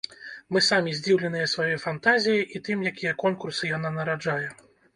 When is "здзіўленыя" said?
0.99-1.49